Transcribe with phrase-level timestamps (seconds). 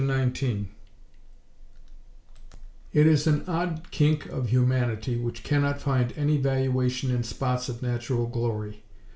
[0.03, 0.41] XIX
[2.91, 7.83] It is an odd kink of humanity which cannot find any valuation in spots of
[7.83, 8.81] natural glory.